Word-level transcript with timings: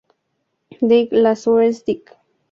Dig, 0.81 1.11
Lazarus, 1.11 1.83
Dig!!! 1.85 2.09